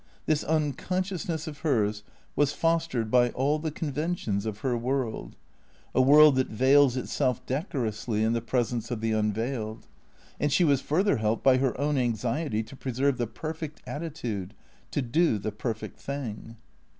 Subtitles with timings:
[0.25, 2.01] This uncon sciousness of hers
[2.35, 5.35] was fostered by all the conventions of her world,
[5.93, 9.85] a world that veils itself decorously in the presence of the unveiled;
[10.39, 14.55] and she was further helped by her own anxiety to preserve the perfect attitude,
[14.89, 16.55] to do the perfect thing.